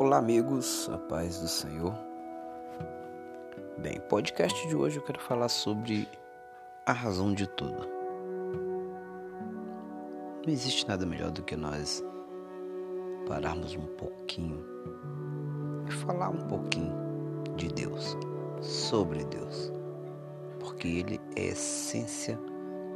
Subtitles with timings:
[0.00, 1.92] Olá, amigos, a paz do Senhor.
[3.76, 6.08] Bem, podcast de hoje eu quero falar sobre
[6.86, 7.86] a razão de tudo.
[10.42, 12.02] Não existe nada melhor do que nós
[13.28, 14.64] pararmos um pouquinho
[15.86, 16.94] e falar um pouquinho
[17.56, 18.16] de Deus,
[18.62, 19.70] sobre Deus,
[20.60, 22.40] porque Ele é a essência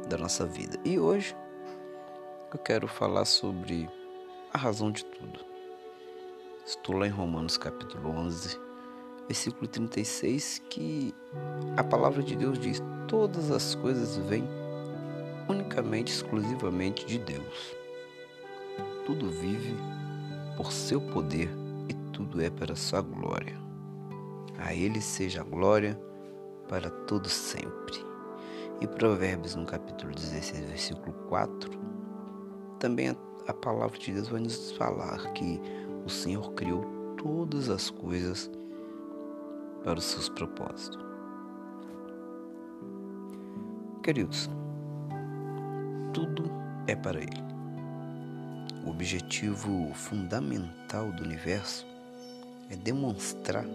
[0.09, 0.79] da nossa vida.
[0.83, 1.37] E hoje
[2.51, 3.87] eu quero falar sobre
[4.51, 5.54] a razão de tudo.
[6.65, 8.59] Estou lá em Romanos capítulo 11,
[9.27, 11.13] versículo 36, que
[11.77, 14.43] a palavra de Deus diz: Todas as coisas vêm
[15.47, 17.75] unicamente, exclusivamente de Deus.
[19.05, 19.75] Tudo vive
[20.57, 21.51] por seu poder
[21.87, 23.55] e tudo é para sua glória.
[24.57, 25.95] A Ele seja a glória
[26.67, 28.03] para todo sempre.
[28.81, 31.69] Em Provérbios, no capítulo 16, versículo 4,
[32.79, 33.15] também
[33.47, 35.61] a palavra de Deus vai nos falar que
[36.05, 36.85] o Senhor criou
[37.17, 38.49] todas as coisas
[39.83, 41.03] para os seus propósitos.
[44.03, 44.49] Queridos,
[46.13, 46.43] tudo
[46.85, 47.43] é para Ele.
[48.85, 51.87] O objetivo fundamental do universo
[52.69, 53.65] é demonstrar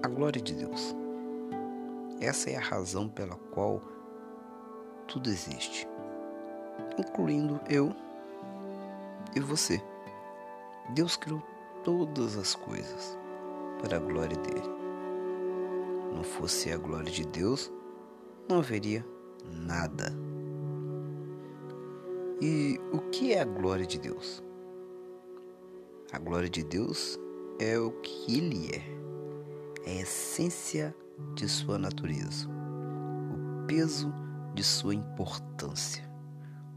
[0.00, 0.94] a glória de Deus.
[2.20, 3.82] Essa é a razão pela qual
[5.08, 5.88] tudo existe,
[6.96, 7.92] incluindo eu
[9.34, 9.82] e você.
[10.94, 11.42] Deus criou
[11.84, 13.18] todas as coisas
[13.80, 14.68] para a glória dele.
[16.14, 17.70] Não fosse a glória de Deus,
[18.48, 19.04] não haveria
[19.44, 20.12] nada.
[22.40, 24.42] E o que é a glória de Deus?
[26.12, 27.18] A glória de Deus
[27.58, 30.94] é o que Ele é, é a essência
[31.34, 34.12] de sua natureza, o peso
[34.54, 36.08] de sua importância,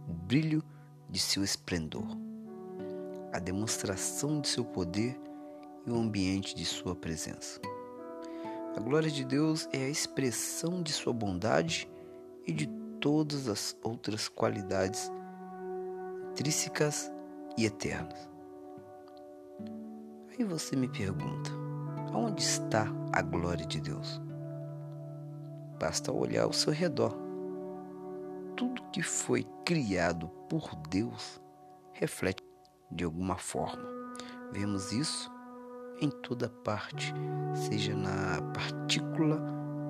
[0.07, 0.63] o brilho
[1.09, 2.17] de seu esplendor,
[3.31, 5.19] a demonstração de seu poder
[5.85, 7.59] e o ambiente de sua presença.
[8.75, 11.89] A glória de Deus é a expressão de sua bondade
[12.45, 12.67] e de
[12.99, 15.11] todas as outras qualidades
[16.31, 17.11] intrínsecas
[17.57, 18.29] e eternas.
[20.29, 21.51] Aí você me pergunta:
[22.13, 24.21] onde está a glória de Deus?
[25.79, 27.31] Basta olhar ao seu redor
[28.61, 31.41] tudo que foi criado por Deus
[31.93, 32.43] reflete
[32.91, 33.83] de alguma forma.
[34.51, 35.31] Vemos isso
[35.99, 37.13] em toda parte,
[37.53, 39.39] seja na partícula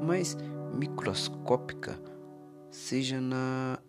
[0.02, 0.36] mais
[0.74, 2.00] microscópica,
[2.70, 3.80] seja na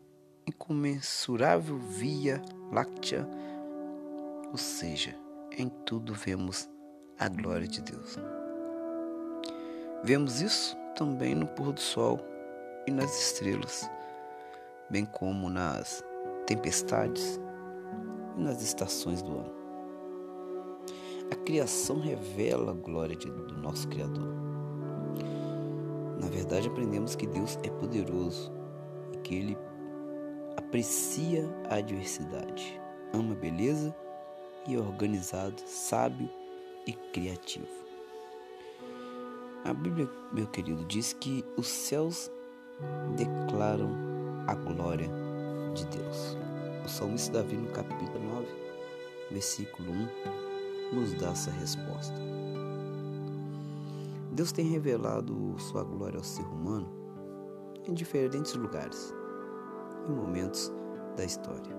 [0.47, 2.41] incomensurável Via
[2.71, 3.29] Láctea,
[4.51, 5.15] ou seja,
[5.59, 6.69] em tudo vemos
[7.19, 8.17] a glória de Deus.
[10.05, 12.21] Vemos isso também no pôr do sol
[12.87, 13.89] e nas estrelas
[14.93, 16.05] bem como nas
[16.47, 17.41] tempestades
[18.37, 19.53] e nas estações do ano.
[21.31, 24.29] A criação revela a glória de, do nosso Criador.
[26.21, 28.53] Na verdade, aprendemos que Deus é poderoso
[29.13, 29.59] e que Ele
[30.57, 32.81] aprecia a diversidade,
[33.13, 33.95] ama a beleza
[34.69, 36.31] e é organizado, sábio
[36.87, 37.67] e criativo.
[39.65, 42.31] A Bíblia, meu querido, diz que os céus
[43.17, 43.91] declaram
[44.47, 45.09] a glória
[45.75, 46.37] de Deus.
[46.85, 48.47] O salmista Davi, no capítulo 9,
[49.31, 52.15] versículo 1, nos dá essa resposta.
[54.33, 56.89] Deus tem revelado sua glória ao ser humano
[57.87, 59.15] em diferentes lugares
[60.09, 60.73] e momentos
[61.17, 61.77] da história.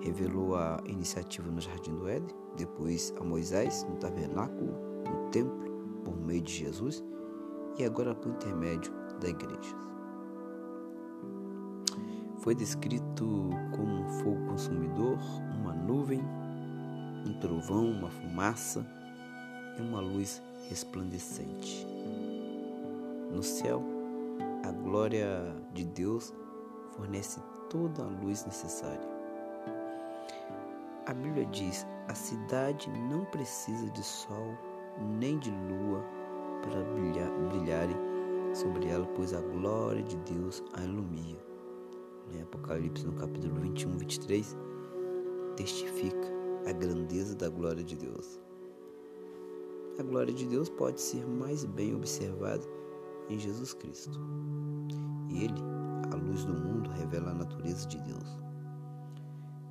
[0.00, 4.72] Revelou a iniciativa no Jardim do Éden, depois a Moisés no tabernáculo,
[5.04, 5.70] no templo,
[6.02, 7.04] por meio de Jesus,
[7.76, 9.95] e agora por intermédio da igreja
[12.46, 15.18] foi descrito como um fogo consumidor,
[15.58, 16.22] uma nuvem,
[17.26, 18.86] um trovão, uma fumaça
[19.76, 21.84] e uma luz resplandecente.
[23.32, 23.82] No céu,
[24.64, 26.32] a glória de Deus
[26.92, 29.08] fornece toda a luz necessária.
[31.04, 34.56] A Bíblia diz: a cidade não precisa de sol
[35.18, 36.00] nem de lua
[36.62, 37.96] para brilhar, brilharem
[38.54, 41.55] sobre ela, pois a glória de Deus a ilumina
[42.32, 44.56] né, Apocalipse no capítulo 21, 23,
[45.56, 46.32] testifica
[46.66, 48.40] a grandeza da glória de Deus.
[49.98, 52.64] A glória de Deus pode ser mais bem observada
[53.28, 54.20] em Jesus Cristo.
[55.30, 55.62] Ele,
[56.12, 58.38] a luz do mundo, revela a natureza de Deus.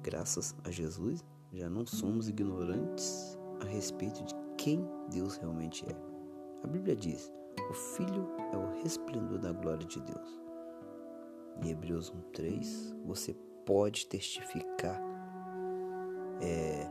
[0.02, 1.24] Graças a Jesus,
[1.54, 5.96] já não somos ignorantes a respeito de quem Deus realmente é.
[6.63, 7.31] A Bíblia diz:
[7.69, 10.44] o Filho é o resplendor da glória de Deus
[11.62, 13.34] em Hebreus 1,3, você
[13.66, 15.02] pode testificar
[16.42, 16.88] é,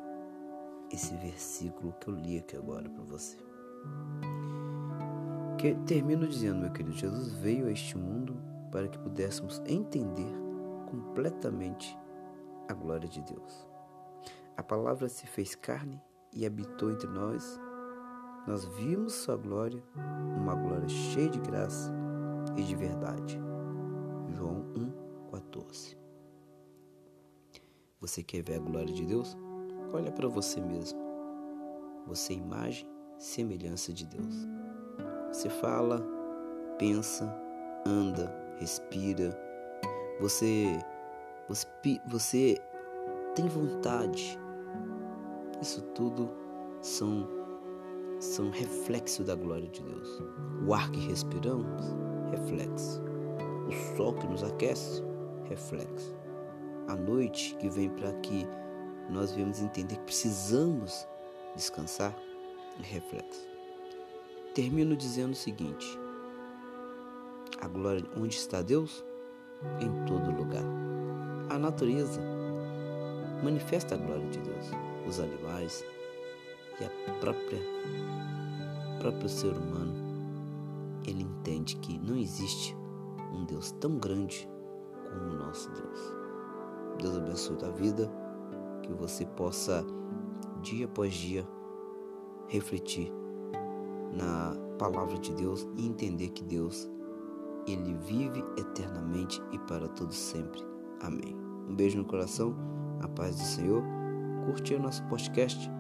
[0.90, 3.36] esse versículo que eu li aqui agora para você.
[5.58, 8.36] Que termino dizendo, meu querido, Jesus veio a este mundo
[8.70, 10.32] para que pudéssemos entender
[10.86, 11.96] completamente
[12.68, 13.66] a glória de Deus.
[14.56, 16.00] A palavra se fez carne
[16.32, 17.60] e habitou entre nós.
[18.46, 19.82] Nós vimos sua glória,
[20.36, 21.92] uma glória cheia de graça
[22.56, 23.43] e de verdade.
[24.34, 24.64] João
[25.32, 25.96] 1:14.
[28.00, 29.36] Você quer ver a glória de Deus?
[29.92, 30.98] Olha para você mesmo.
[32.06, 32.86] Você é imagem,
[33.18, 34.46] semelhança de Deus.
[35.28, 36.04] Você fala,
[36.78, 37.32] pensa,
[37.86, 39.38] anda, respira.
[40.20, 40.78] Você
[41.48, 41.66] você
[42.06, 42.58] você
[43.34, 44.38] tem vontade.
[45.62, 46.30] Isso tudo
[46.82, 47.26] são
[48.20, 50.22] são reflexo da glória de Deus.
[50.66, 51.84] O ar que respiramos,
[52.30, 53.13] reflexo.
[53.68, 55.02] O sol que nos aquece,
[55.48, 56.14] reflexo.
[56.88, 58.46] A noite que vem para que
[59.10, 61.06] nós viemos entender que precisamos
[61.54, 62.14] descansar
[62.82, 63.48] reflexo.
[64.54, 65.98] Termino dizendo o seguinte:
[67.60, 69.04] a glória, onde está Deus?
[69.80, 70.64] Em todo lugar.
[71.48, 72.20] A natureza
[73.42, 74.66] manifesta a glória de Deus.
[75.06, 75.84] Os animais
[76.80, 77.60] e a própria
[79.04, 79.92] próprio ser humano,
[81.06, 82.74] ele entende que não existe
[83.34, 84.48] um Deus tão grande
[85.04, 86.16] como o nosso Deus.
[87.00, 88.10] Deus abençoe a vida
[88.82, 89.84] que você possa,
[90.62, 91.46] dia após dia,
[92.48, 93.12] refletir
[94.12, 96.88] na palavra de Deus e entender que Deus,
[97.66, 100.60] Ele vive eternamente e para todos sempre.
[101.00, 101.34] Amém.
[101.68, 102.54] Um beijo no coração,
[103.00, 103.82] a paz do Senhor.
[104.46, 105.70] Curte o nosso podcast,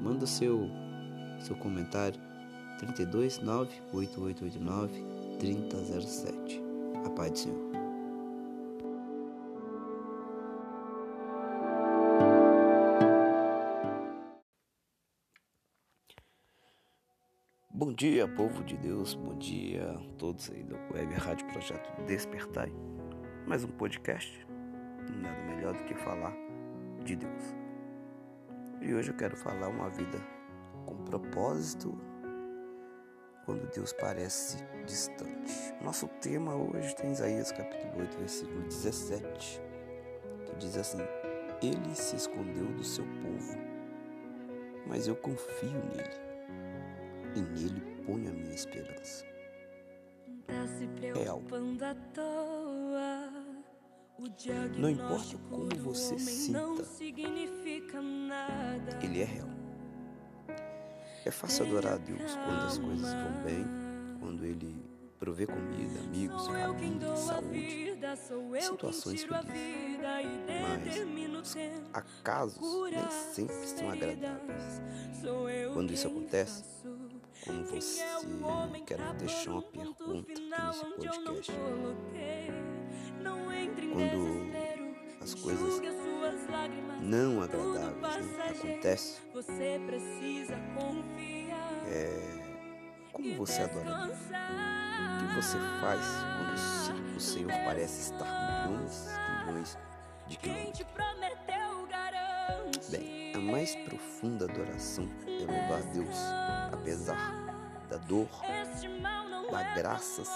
[0.00, 0.60] manda seu,
[1.40, 2.20] seu comentário
[2.78, 5.04] 32 98889
[5.40, 6.59] 3007.
[7.04, 7.70] A paz do Senhor.
[17.72, 22.70] Bom dia, povo de Deus, bom dia a todos aí da Web Rádio Projeto Despertai.
[23.46, 24.46] Mais um podcast,
[25.16, 26.34] nada melhor do que falar
[27.02, 27.54] de Deus.
[28.82, 30.18] E hoje eu quero falar uma vida
[30.84, 31.98] com propósito
[33.50, 35.74] quando Deus parece distante.
[35.82, 39.60] Nosso tema hoje tem Isaías capítulo 8, versículo 17,
[40.46, 41.00] que diz assim:
[41.60, 43.58] Ele se escondeu do seu povo,
[44.86, 46.14] mas eu confio nele
[47.34, 49.26] e nele ponho a minha esperança.
[51.18, 51.42] Real.
[54.78, 56.84] Não importa como você sinta,
[59.02, 59.59] ele é real.
[61.24, 63.66] É fácil adorar a Deus quando as coisas vão bem,
[64.18, 64.82] quando ele
[65.18, 66.46] provê comida, amigos,
[67.26, 70.00] família, saúde, situações felizes.
[70.62, 71.56] Mas
[71.92, 74.82] acasos nem sempre são agradáveis.
[75.74, 76.64] Quando isso acontece,
[77.44, 78.02] como você,
[78.86, 81.52] quero deixar uma pergunta nesse podcast.
[83.92, 85.80] Quando as coisas
[87.00, 89.22] não agradáveis né, acontecem,
[91.88, 92.50] é,
[93.12, 94.18] como você adora Deus?
[94.20, 96.00] O que você faz
[96.36, 99.78] quando o Senhor parece estar milhões e milhões
[100.26, 100.86] de quilômetros?
[102.90, 106.16] Bem, a mais profunda adoração é louvar Deus,
[106.72, 107.50] apesar
[107.88, 108.28] da dor,
[109.50, 110.28] dar graças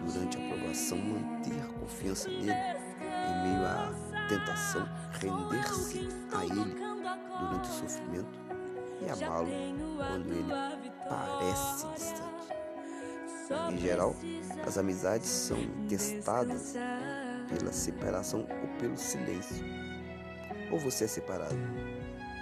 [0.00, 4.88] durante a provação, manter confiança nele em meio à tentação,
[5.20, 6.74] render-se a ele
[7.38, 8.40] durante o sofrimento
[9.00, 9.48] e amá-lo
[9.96, 12.32] quando ele parece distante.
[13.70, 14.16] Em geral,
[14.66, 15.58] as amizades são
[15.88, 16.74] testadas
[17.48, 19.64] pela separação ou pelo silêncio.
[20.70, 21.54] Ou você é separado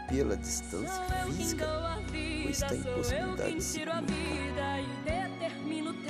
[0.08, 1.66] pela distância física
[2.44, 4.80] ou está em possibilidade de se comunicar.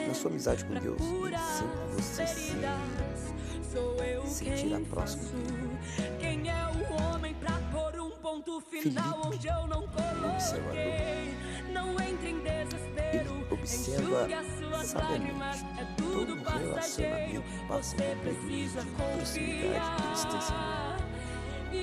[0.06, 2.52] Na sua amizade com Deus, sempre você se
[4.30, 5.78] sentirá próximo dele.
[8.60, 8.98] Felipe,
[10.10, 10.76] o observador,
[13.12, 14.28] ele observa
[14.84, 15.64] sabiamente
[15.96, 21.04] todo o relacionamento passa por períodos de proximidade e distanciamento.
[21.72, 21.74] E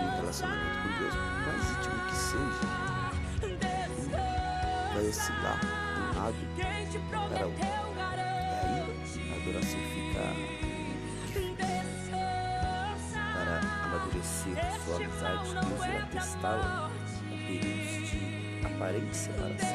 [0.00, 2.66] um relacionamento com Deus, por mais íntimo que seja,
[4.94, 6.40] vai oscilar de um lado
[7.10, 7.64] para outro.
[8.64, 10.73] E aí a adoração fica
[14.14, 19.68] crescer, sua amizade nos atestá-la com perigos de aparente separação.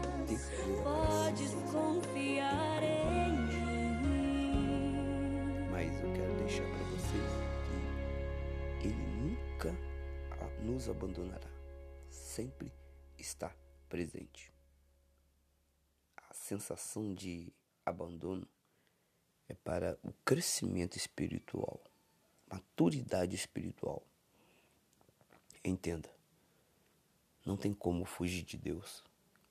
[0.83, 4.87] Podes confiar em mim.
[5.71, 7.31] Mas eu quero deixar para vocês
[8.81, 9.71] que ele nunca
[10.61, 11.49] nos abandonará.
[12.09, 12.71] Sempre
[13.17, 13.55] está
[13.87, 14.51] presente.
[16.17, 17.53] A sensação de
[17.85, 18.47] abandono
[19.47, 21.79] é para o crescimento espiritual,
[22.49, 24.03] maturidade espiritual.
[25.63, 26.14] Entenda,
[27.45, 29.03] não tem como fugir de Deus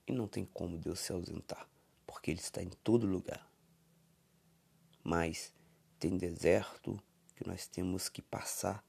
[0.05, 1.67] e não tem como Deus se ausentar,
[2.05, 3.49] porque Ele está em todo lugar.
[5.03, 5.53] Mas
[5.97, 7.01] tem deserto
[7.35, 8.83] que nós temos que passar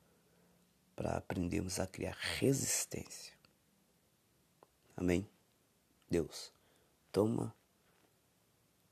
[0.97, 3.35] para aprendermos a criar resistência.
[4.97, 5.29] Amém?
[6.11, 6.53] Deus,
[7.13, 7.55] toma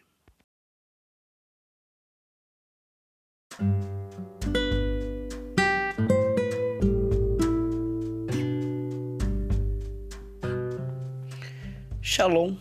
[12.02, 12.58] Shalom,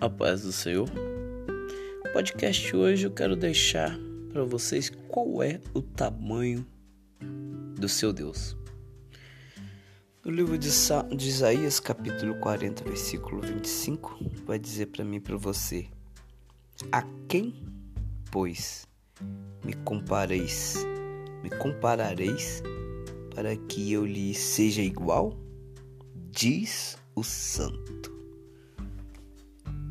[0.00, 0.88] a paz do Senhor.
[2.12, 3.96] Podcast hoje eu quero deixar
[4.32, 6.66] para vocês qual é o tamanho
[7.78, 8.56] do seu Deus.
[10.24, 10.68] No livro de,
[11.16, 15.86] de Isaías, capítulo 40, versículo 25, vai dizer para mim e para você:
[16.90, 17.54] A quem,
[18.30, 18.86] pois,
[19.64, 20.76] me compareis,
[21.42, 22.62] me comparareis
[23.34, 25.38] para que eu lhe seja igual?
[26.30, 28.18] Diz o Santo.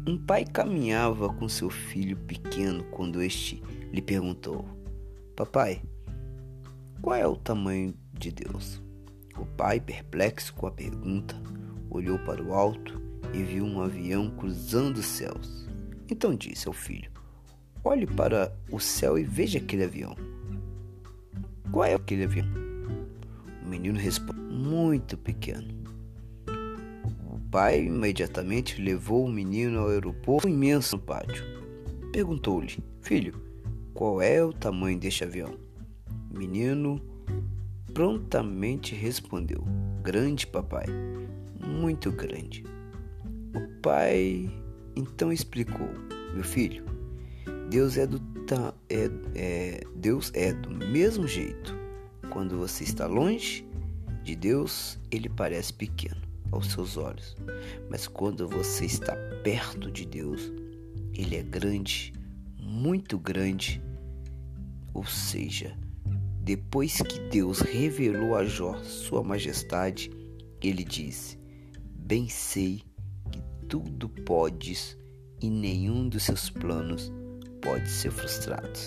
[0.05, 4.65] Um pai caminhava com seu filho pequeno quando este lhe perguntou:
[5.35, 5.81] Papai,
[7.01, 8.81] qual é o tamanho de Deus?
[9.37, 11.35] O pai, perplexo com a pergunta,
[11.89, 13.01] olhou para o alto
[13.33, 15.67] e viu um avião cruzando os céus.
[16.09, 17.11] Então disse ao filho:
[17.83, 20.15] Olhe para o céu e veja aquele avião.
[21.71, 22.47] Qual é aquele avião?
[23.63, 25.77] O menino respondeu: Muito pequeno
[27.57, 31.43] pai imediatamente levou o menino ao aeroporto imenso no pátio.
[32.11, 33.33] Perguntou-lhe: Filho,
[33.93, 35.55] qual é o tamanho deste avião?
[36.37, 37.01] Menino
[37.93, 39.63] prontamente respondeu:
[40.03, 40.85] Grande, papai,
[41.65, 42.63] muito grande.
[43.55, 44.47] O pai
[44.95, 45.89] então explicou:
[46.33, 46.85] Meu filho,
[47.69, 48.21] Deus é do,
[48.87, 51.75] é, é, Deus é do mesmo jeito.
[52.29, 53.65] Quando você está longe
[54.23, 57.35] de Deus, ele parece pequeno aos seus olhos.
[57.89, 60.51] Mas quando você está perto de Deus,
[61.15, 62.13] ele é grande,
[62.61, 63.81] muito grande.
[64.93, 65.75] Ou seja,
[66.47, 70.09] depois que Deus revelou a Jó sua majestade,
[70.63, 71.37] ele disse:
[71.93, 72.83] Bem sei
[73.29, 74.97] que tudo podes
[75.41, 77.11] e nenhum dos seus planos
[77.61, 78.79] pode ser frustrado.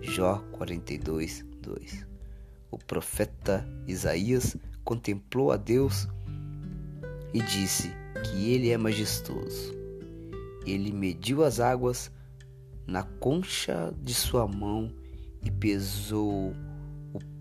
[0.00, 2.06] Jó 42, 2.
[2.70, 6.06] O profeta Isaías contemplou a Deus
[7.34, 7.90] e disse
[8.22, 9.74] que ele é majestoso.
[10.64, 12.12] Ele mediu as águas
[12.86, 14.88] na concha de sua mão
[15.44, 16.54] e pesou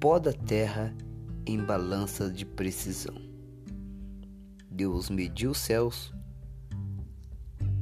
[0.02, 0.92] pó da terra
[1.46, 3.14] em balança de precisão.
[4.68, 6.12] Deus mediu os céus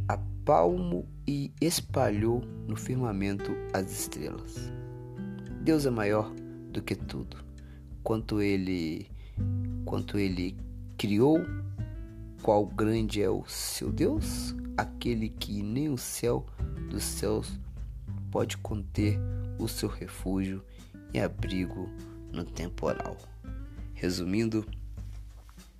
[0.05, 4.69] a palmo e espalhou no firmamento as estrelas.
[5.61, 6.29] Deus é maior
[6.73, 7.37] do que tudo.
[8.03, 9.09] Quanto ele
[9.85, 10.57] quanto ele
[10.97, 11.37] criou,
[12.43, 14.53] qual grande é o seu Deus?
[14.75, 16.45] Aquele que nem o céu
[16.89, 17.57] dos céus
[18.29, 19.17] pode conter
[19.57, 20.61] o seu refúgio
[21.13, 21.89] e abrigo
[22.31, 23.17] no temporal.
[23.93, 24.65] Resumindo,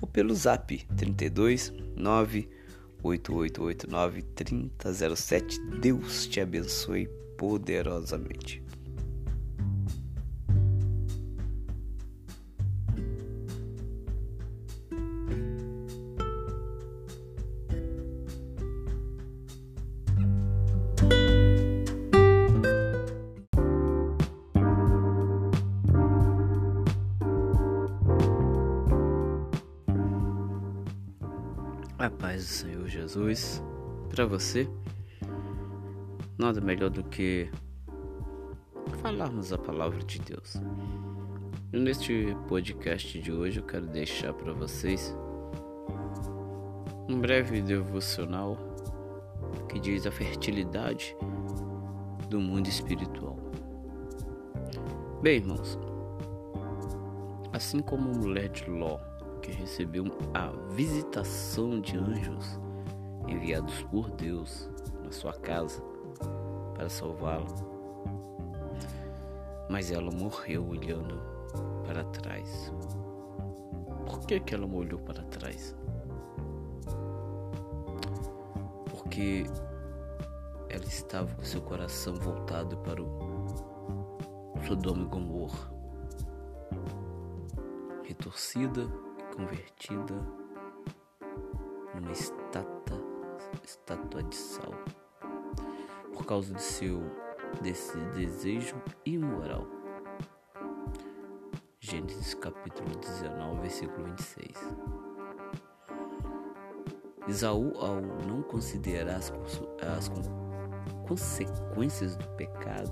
[0.01, 2.58] ou pelo zap 32 9
[3.03, 5.59] 8889 3007.
[5.81, 8.61] Deus te abençoe poderosamente.
[31.99, 33.61] A paz do Senhor Jesus
[34.09, 34.69] para você.
[36.37, 37.51] Nada melhor do que
[39.01, 40.55] falarmos a palavra de Deus.
[41.73, 45.13] E neste podcast de hoje eu quero deixar para vocês
[47.09, 48.57] um breve devocional
[49.67, 51.13] que diz a fertilidade
[52.29, 53.37] do mundo espiritual.
[55.21, 55.77] Bem, irmãos,
[57.51, 59.08] assim como a mulher de Ló
[59.49, 62.59] que recebeu a visitação de anjos
[63.27, 64.69] enviados por Deus
[65.03, 65.81] na sua casa
[66.75, 67.47] para salvá-la.
[69.69, 71.19] Mas ela morreu olhando
[71.85, 72.71] para trás.
[74.05, 75.75] Por que, que ela olhou para trás?
[78.89, 79.45] Porque
[80.69, 83.45] ela estava com seu coração voltado para o
[84.67, 85.71] Sodoma e Gomorra,
[88.03, 88.87] retorcida
[89.39, 90.15] convertida
[91.95, 93.01] numa estátua,
[93.63, 94.73] estátua de sal
[96.13, 96.99] por causa de seu
[97.61, 98.75] desse desejo
[99.05, 99.65] imoral.
[101.79, 104.75] Gênesis capítulo 19, versículo 26.
[107.29, 109.31] Esaú, ao não considerar as,
[109.97, 110.11] as
[111.07, 112.91] consequências do pecado,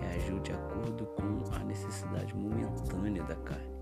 [0.00, 3.75] reagiu de acordo com a necessidade momentânea da carne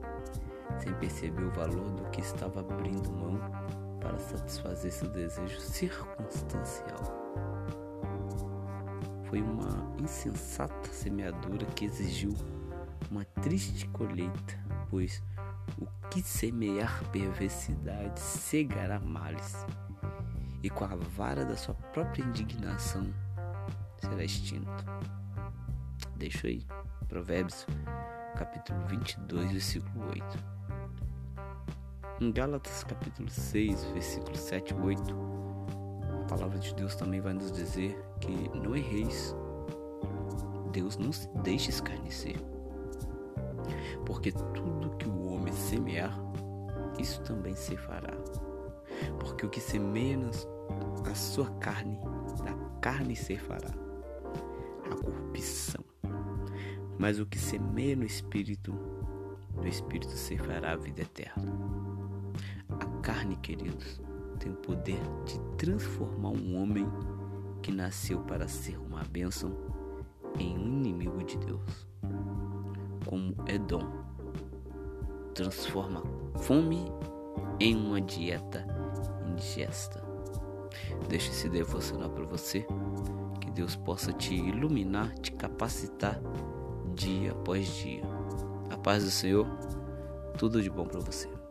[0.83, 3.39] sem perceber o valor do que estava abrindo mão
[4.01, 7.25] para satisfazer seu desejo circunstancial.
[9.25, 12.35] Foi uma insensata semeadura que exigiu
[13.11, 14.59] uma triste colheita,
[14.91, 15.23] pois
[15.81, 19.65] o que semear perversidade cegará males,
[20.63, 23.13] e com a vara da sua própria indignação
[23.99, 24.85] será extinto.
[26.17, 26.67] Deixa aí,
[27.09, 27.67] Provérbios
[28.37, 30.54] capítulo 22, versículo 8.
[32.20, 35.16] Em Gálatas capítulo 6, versículo 7 e 8,
[36.22, 39.35] a palavra de Deus também vai nos dizer que não erreis.
[40.70, 42.37] Deus não se deixa escarnecer.
[44.07, 46.16] Porque tudo que o homem semear,
[47.00, 48.14] isso também se fará.
[49.18, 50.16] Porque o que semeia
[51.11, 51.98] a sua carne,
[52.44, 53.70] da carne se fará.
[54.85, 55.85] A corrupção.
[56.96, 58.72] Mas o que semeia no espírito,
[59.53, 62.04] do espírito se fará a vida eterna
[63.05, 64.01] carne, queridos,
[64.40, 66.88] tem o poder de transformar um homem
[67.61, 69.55] que nasceu para ser uma bênção
[70.38, 71.87] em um inimigo de Deus.
[73.05, 73.87] Como Edom
[75.35, 76.03] transforma
[76.38, 76.87] fome
[77.61, 78.67] em uma dieta
[79.29, 80.03] indigesta.
[81.07, 82.67] Deixe esse devocional para você.
[83.38, 86.19] Que Deus possa te iluminar, te capacitar
[86.95, 88.03] dia após dia.
[88.71, 89.47] A paz do Senhor,
[90.38, 91.44] tudo de bom para você.